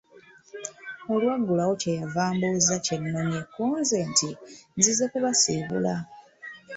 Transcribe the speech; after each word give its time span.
Olwaggulawo 1.13 1.73
kye 1.81 1.91
yava 1.99 2.21
ambuuza 2.29 2.75
kye 2.85 2.97
nnonye 3.01 3.41
ko 3.53 3.63
nze 3.79 3.99
nti 4.11 4.29
nzize 4.77 5.03
kubasiibula. 5.11 5.95